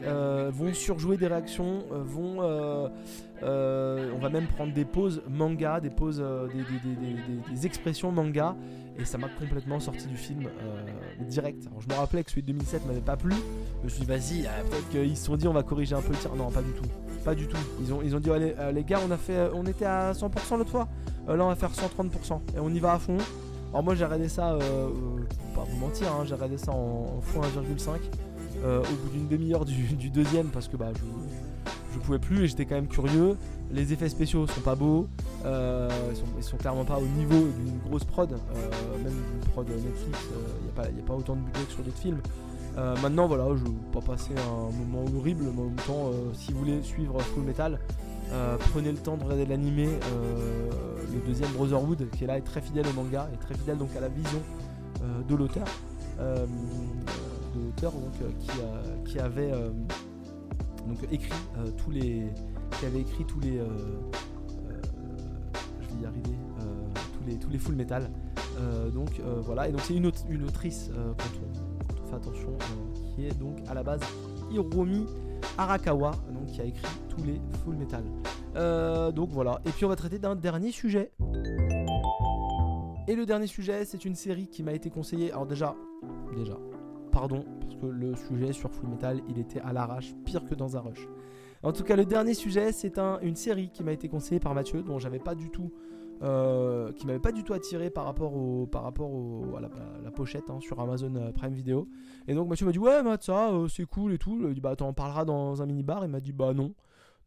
[0.50, 2.40] vont surjouer des réactions, vont
[3.42, 6.48] euh, on va même prendre des pauses manga, des euh,
[7.50, 8.54] des, expressions manga,
[8.98, 11.64] et ça m'a complètement sorti du film euh, direct.
[11.80, 13.35] Je me rappelais que celui de 2007 m'avait pas plu.
[13.80, 16.12] Je me suis dit, vas-y, peut-être qu'ils se sont dit, on va corriger un peu
[16.12, 16.35] le tir.
[16.37, 16.88] Non, pas du tout.
[17.24, 17.56] Pas du tout.
[17.80, 18.30] Ils ont, dit,
[18.72, 20.88] les gars, on, a fait, on était à 100% l'autre fois.
[21.26, 22.40] là, on va faire 130%.
[22.56, 23.18] Et on y va à fond.
[23.72, 24.58] Alors, moi, j'ai regardé ça,
[25.54, 27.90] pas vous mentir, hein, j'ai regardé ça en, en x 1,5.
[28.64, 31.02] au bout d'une demi-heure du, deuxième, parce que bah, je
[31.92, 33.37] je pouvais plus et j'étais quand même curieux.
[33.70, 35.08] Les effets spéciaux sont pas beaux,
[35.44, 35.88] euh,
[36.38, 40.18] ils, sont, clairement pas au niveau d'une grosse prod, euh, même d'une prod Netflix,
[40.76, 42.20] il euh, n'y a, pas autant de budget que sur d'autres films.
[43.02, 46.61] maintenant voilà, je vais pas passer un moment horrible, mais en même temps, si vous
[46.61, 47.78] voulez suivre Full Metal,
[48.72, 49.88] prenez le temps de regarder l'animé.
[51.12, 53.94] le deuxième Brotherhood, qui est là, est très fidèle au manga, et très fidèle donc
[53.96, 54.40] à la vision
[55.28, 55.66] de l'auteur.
[56.18, 57.92] de l'auteur
[58.40, 59.52] qui, qui, avait
[60.87, 62.24] donc écrit euh, tous les
[62.78, 64.80] qui avait écrit tous les euh, euh,
[65.80, 66.37] je vais y arriver
[66.96, 68.11] tous les tous les full metal
[68.94, 72.50] donc voilà et donc c'est une, une autrice quand on, fait attention
[72.94, 74.00] qui est donc à la base
[74.50, 75.06] Hiromi
[75.59, 78.05] Arakawa donc qui a écrit tous les full metal
[79.14, 81.12] donc voilà et puis on va traiter d'un dernier sujet
[83.09, 85.33] et le dernier sujet, c'est une série qui m'a été conseillée.
[85.33, 85.74] Alors déjà,
[86.37, 86.57] déjà,
[87.11, 90.76] pardon, parce que le sujet sur Full Metal, il était à l'arrache, pire que dans
[90.76, 91.09] un rush.
[91.64, 94.83] En tout cas, le dernier sujet, c'est une série qui m'a été conseillée par Mathieu,
[94.83, 95.72] dont j'avais pas du tout,
[96.22, 99.11] euh, qui m'avait pas du tout attiré par rapport au, par rapport
[99.56, 101.88] à, la, pochette hein, sur Amazon euh, Prime Video.
[102.28, 104.38] Et donc Mathieu m'a dit ouais, ça, euh, c'est cool et tout.
[104.46, 106.04] Il dit bah t'en parleras dans un mini bar.
[106.04, 106.74] Il m'a dit bah non.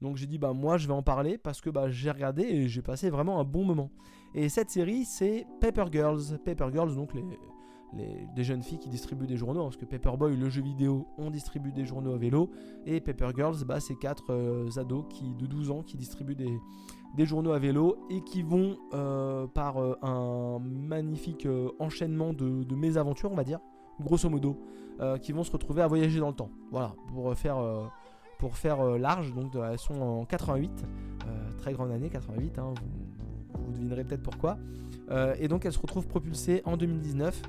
[0.01, 2.67] Donc j'ai dit bah moi je vais en parler parce que bah j'ai regardé et
[2.69, 3.91] j'ai passé vraiment un bon moment.
[4.33, 6.39] Et cette série c'est Paper Girls.
[6.45, 7.23] Paper Girls donc les
[8.35, 11.29] des jeunes filles qui distribuent des journaux, hein, parce que Paperboy, le jeu vidéo, on
[11.29, 12.49] distribue des journaux à vélo,
[12.85, 17.25] et Paper Girls, bah, c'est quatre euh, ados qui, de 12 ans qui distribuent des,
[17.25, 21.47] journaux à vélo et qui vont, euh, par euh, un magnifique
[21.79, 23.59] enchaînement de, de, mésaventures, on va dire,
[24.01, 24.59] grosso modo,
[25.21, 26.49] qui vont se retrouver à voyager dans le temps.
[26.71, 27.57] Voilà, pour faire
[28.39, 29.33] pour faire large.
[29.33, 30.71] Donc elles sont en 88,
[31.57, 34.57] très grande année 88, hein, vous, vous, devinerez peut-être pourquoi.
[35.37, 37.41] et donc elles se retrouvent propulsées en 2019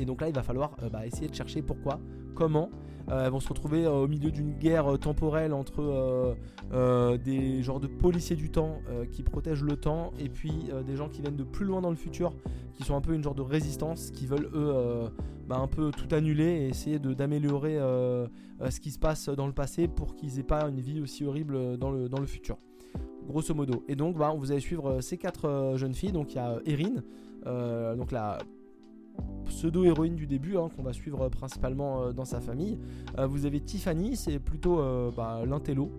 [0.00, 2.00] et donc là, il va falloir euh, bah, essayer de chercher pourquoi,
[2.34, 2.70] comment.
[3.10, 6.36] Euh, elles vont se retrouver euh, au milieu d'une guerre temporelle entre
[7.24, 11.20] des genres de policiers du temps qui protègent le temps et puis des gens qui
[11.20, 12.32] viennent de plus loin dans le futur,
[12.74, 14.72] qui sont un peu une genre de résistance, qui veulent eux
[15.48, 19.88] bah, un peu tout annuler et essayer d'améliorer ce qui se passe dans le passé
[19.88, 22.56] pour qu'ils aient pas une vie aussi horrible dans le, dans le futur
[23.26, 23.84] grosso modo.
[23.88, 26.12] Et donc, bah, vous allez suivre ces quatre jeunes filles.
[26.12, 28.38] Donc, il y a Erin, donc la
[29.46, 32.78] pseudo-héroïne du début, hein, qu'on va suivre principalement euh, dans sa famille.
[33.18, 35.90] Euh, vous avez Tiffany, c'est plutôt euh, bah, l'intello,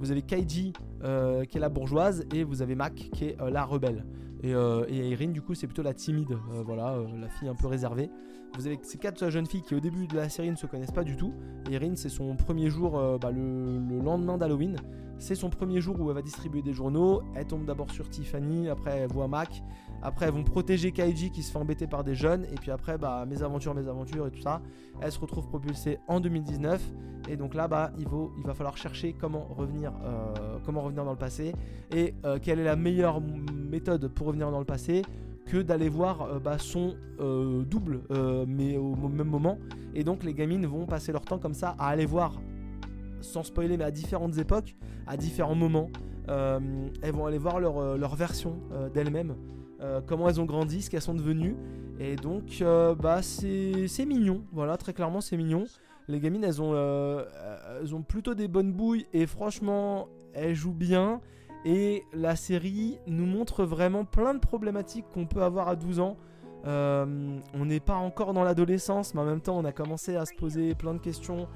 [0.00, 4.04] vous avez Kaiji qui est la bourgeoise et vous avez Mac qui est la rebelle.
[4.42, 8.10] Et, et du coup, c'est plutôt la timide, voilà, la fille un peu réservée.
[8.58, 10.90] Vous avez ces quatre jeunes filles qui, au début de la série, ne se connaissent
[10.90, 11.32] pas du tout.
[11.70, 14.74] Et Erin, c'est son premier jour, bah, le, le, lendemain d'Halloween.
[15.20, 17.22] C'est son premier jour où elle va distribuer des journaux.
[17.36, 19.62] Elle tombe d'abord sur Tiffany, après elle voit Mac.
[20.02, 22.44] Après, elles vont protéger Kaiji qui se fait embêter par des jeunes.
[22.44, 24.60] Et puis après, bah, mes aventures, mes aventures et tout ça.
[25.00, 26.82] Elle se retrouve propulsée en 2019.
[27.28, 28.06] Et donc là, bah, il,
[28.44, 31.52] va falloir chercher comment revenir, euh, comment revenir dans le passé.
[31.94, 35.02] Et euh, quelle est la meilleure méthode pour revenir dans le passé
[35.46, 38.00] que d'aller voir euh, bah, son double,
[38.46, 39.58] mais au même moment.
[39.94, 42.40] Et donc les gamines vont passer leur temps comme ça à aller voir
[43.20, 44.74] sans spoiler, mais à différentes époques,
[45.06, 45.90] à différents moments.
[46.28, 48.60] Elles vont aller voir leur, euh, version
[49.80, 51.56] euh, comment elles ont grandi, ce qu'elles sont devenues.
[51.98, 52.62] Et donc,
[53.00, 54.42] bah, c'est mignon.
[54.52, 55.64] Voilà, très clairement, c'est mignon.
[56.08, 61.20] Les gamines, elles ont, elles ont plutôt des bonnes bouilles et franchement, elles jouent bien.
[61.64, 66.16] Et la série nous montre vraiment plein de problématiques qu'on peut avoir à 12 ans.
[66.64, 70.34] on n'est pas encore dans l'adolescence, mais en même temps, on a commencé à se
[70.34, 71.46] poser plein de questions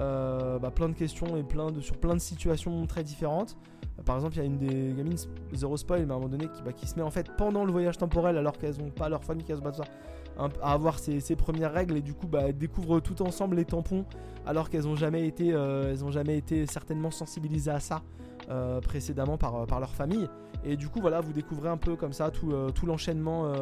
[0.00, 1.44] euh, bah, plein de questions et
[1.80, 3.56] sur plein de situations très différentes.
[4.04, 5.18] Par exemple, il y a une des gamines,
[5.52, 7.72] zéro spoil, mais à un moment donné, qui, bah, se met en fait pendant le
[7.72, 9.72] voyage temporel, alors qu'elles n'ont pas leur famille qui se bat
[10.62, 14.04] à avoir ses, premières règles et du coup bah, elles découvrent tout ensemble les tampons
[14.46, 18.02] alors qu'elles n'ont jamais été euh, ont jamais été certainement sensibilisées à ça
[18.50, 20.28] euh, précédemment par, leur famille
[20.64, 23.52] et du coup, voilà, vous découvrez un peu comme ça tout, euh, l'enchaînement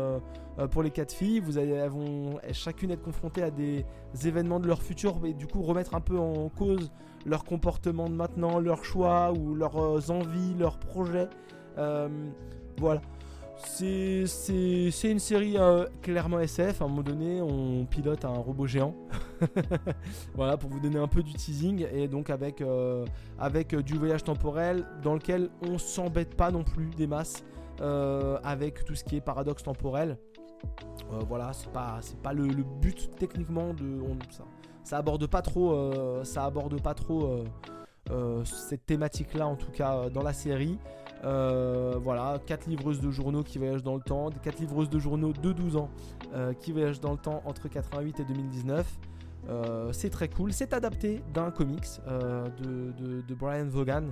[0.70, 1.40] pour les quatre filles.
[1.40, 1.86] Vous allez,
[2.52, 3.84] chacune être confrontées à des
[4.24, 6.90] événements de leur futur et du coup remettre un peu en cause
[7.26, 11.28] leur comportement de maintenant, leurs choix ou leurs envies, leurs projets.
[12.78, 13.02] voilà.
[13.58, 14.24] C'est
[15.04, 16.82] une série euh, clairement SF.
[16.82, 18.94] À un moment donné, on pilote un robot géant.
[20.34, 21.86] voilà, pour vous donner un peu du teasing.
[21.92, 23.04] Et donc, avec, euh,
[23.38, 27.44] avec euh, du voyage temporel dans lequel on s'embête pas non plus des masses.
[28.44, 30.16] avec tout ce qui est paradoxe temporel.
[31.28, 32.46] Voilà, c'est pas, pas le,
[32.80, 34.00] but techniquement de.
[34.30, 34.44] ça,
[34.82, 36.24] ça aborde pas trop.
[36.24, 37.44] ça aborde pas trop.
[38.44, 40.78] cette thématique là en tout cas dans la série
[41.24, 45.32] euh, voilà, 4 livreuses de journaux qui voyagent dans le temps, 4 livreuses de journaux
[45.32, 45.90] de 12 ans
[46.34, 48.98] euh, qui voyagent dans le temps entre 88 et 2019.
[49.48, 50.52] Euh, c'est très cool.
[50.52, 54.08] C'est adapté d'un comics de, Brian Vaughan.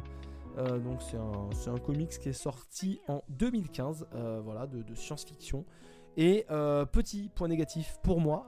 [0.56, 4.06] donc c'est un, comics qui est sorti en 2015,
[4.44, 5.64] voilà, de, science-fiction.
[6.16, 6.46] Et
[6.92, 8.46] petit point négatif pour moi,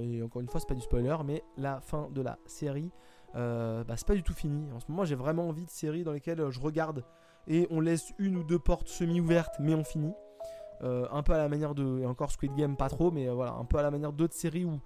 [0.00, 2.90] et encore une fois c'est pas du spoiler, mais la fin de la série,
[3.34, 4.70] bah, c'est pas du tout fini.
[4.72, 7.04] En ce moment j'ai vraiment envie de séries dans lesquelles je regarde
[7.48, 10.14] et on laisse une ou deux portes semi-ouvertes, mais on finit.
[10.82, 12.00] Euh, un peu à la manière de.
[12.00, 14.34] Et encore Squid Game, pas trop, mais euh, voilà, un peu à la manière d'autres
[14.34, 14.80] séries où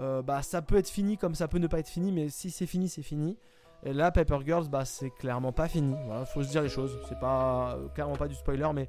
[0.00, 2.50] euh, bah, ça peut être fini comme ça peut ne pas être fini, mais si
[2.50, 3.38] c'est fini, c'est fini.
[3.84, 5.94] Et là, Paper Girls, bah, c'est clairement pas fini.
[6.06, 6.98] Voilà, faut se dire les choses.
[7.08, 8.88] C'est pas clairement pas du spoiler, mais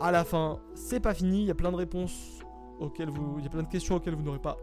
[0.00, 1.40] à la fin, c'est pas fini.
[1.40, 2.40] Il y a plein de réponses
[2.78, 3.36] auxquelles vous.
[3.38, 4.58] Il y a plein de questions auxquelles vous n'aurez pas.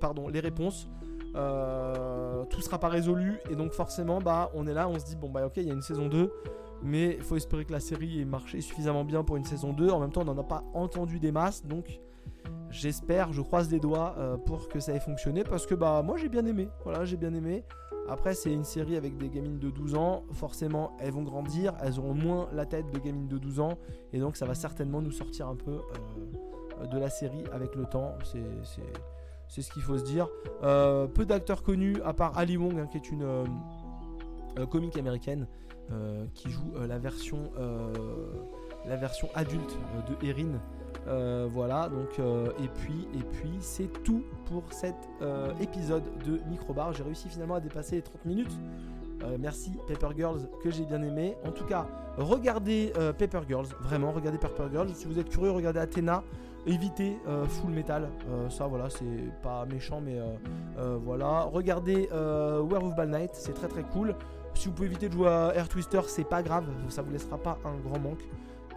[0.00, 0.88] Pardon, les réponses.
[1.34, 5.28] tout sera pas résolu et donc forcément bah on est là on se dit bon
[5.28, 6.32] bah ok il y a une saison 2
[6.82, 9.90] mais il faut espérer que la série ait marché suffisamment bien pour une saison 2.
[9.90, 11.64] En même temps, on n'en a pas entendu des masses.
[11.64, 12.00] Donc,
[12.76, 15.44] j'espère, je croise les doigts euh, pour que ça ait fonctionné.
[15.44, 16.68] Parce que bah, moi, j'ai bien aimé.
[16.84, 17.64] Voilà, j'ai bien aimé.
[18.08, 20.24] Après, c'est une série avec des gamines de 12 ans.
[20.32, 21.74] Forcément, elles vont grandir.
[21.82, 23.78] Elles auront moins la tête de gamines de 12 ans.
[24.12, 25.80] Et donc, ça va certainement nous sortir un peu
[26.80, 28.14] euh, de la série avec le temps.
[29.48, 30.28] C'est ce qu'il faut se dire.
[30.62, 33.26] Euh, peu d'acteurs connus, à part Ali Wong, hein, qui est une
[34.70, 35.46] comique américaine.
[36.34, 37.52] Qui joue la version
[38.88, 39.76] la version adulte
[40.08, 40.60] de Erin.
[41.50, 44.96] Voilà, donc et puis et puis c'est tout pour cet
[45.60, 46.92] épisode de Microbar.
[46.92, 48.58] J'ai réussi finalement à dépasser les 30 minutes.
[49.38, 51.36] merci Paper Girls que j'ai bien aimé.
[51.46, 54.90] En tout cas, regardez Paper Girls, vraiment regardez Paper Girls.
[54.94, 56.22] Si vous êtes curieux, regardez Athena.
[56.68, 57.16] Évitez
[57.48, 58.08] Full Metal,
[58.48, 59.04] ça voilà, c'est
[59.40, 60.20] pas méchant, mais
[61.04, 61.42] voilà.
[61.42, 64.14] Regardez Werewolf by Night, c'est très très cool.
[64.54, 67.38] Si vous pouvez éviter de jouer à Air Twister, c'est pas grave, ça vous laissera
[67.38, 68.26] pas un grand manque.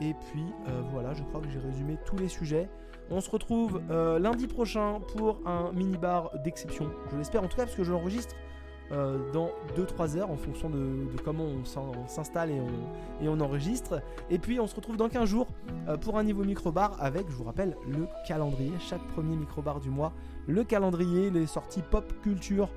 [0.01, 2.69] Et puis euh, voilà, je crois que j'ai résumé tous les sujets.
[3.11, 6.89] On se retrouve euh, lundi prochain pour un mini bar d'exception.
[7.11, 8.35] Je l'espère en tout cas parce que je l'enregistre
[8.91, 14.01] euh, dans 2-3 heures en fonction de, comment on s'installe et on, enregistre.
[14.29, 15.47] Et puis on se retrouve dans 15 jours
[16.01, 18.71] pour un niveau micro-bar avec, je vous rappelle, le calendrier.
[18.79, 20.13] Chaque premier micro-bar du mois,
[20.47, 22.69] le calendrier, les sorties pop culture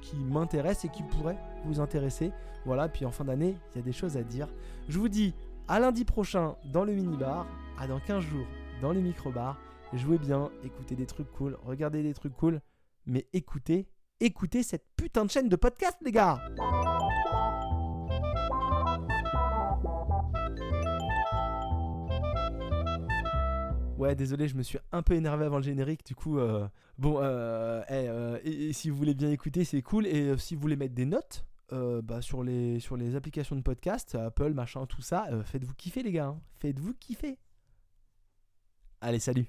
[0.00, 2.32] qui m'intéresse et qui pourrait vous intéresser.
[2.64, 4.48] Voilà, puis en fin d'année, il y a des choses à dire.
[4.88, 5.34] Je vous dis
[5.68, 7.44] à lundi prochain dans le minibar,
[7.76, 8.46] à dans 15 jours
[8.80, 9.58] dans le microbar.
[9.92, 12.60] Jouez bien, écoutez des trucs cool, regardez des trucs cool,
[13.04, 13.88] mais écoutez,
[14.20, 16.40] écoutez cette putain de chaîne de podcast, les gars!
[23.98, 27.18] Ouais, désolé, je me suis un peu énervé avant le générique, du coup, euh, bon,
[27.20, 30.76] euh, eh, euh si vous voulez bien écouter, c'est cool, et euh, si vous voulez
[30.76, 35.02] mettre des notes, euh, bah, sur, les, sur les applications de podcast, Apple, machin, tout
[35.02, 36.26] ça, euh, faites-vous kiffer, les gars.
[36.26, 36.40] hein.
[36.58, 37.38] Faites-vous kiffer.
[39.00, 39.44] Allez, salut.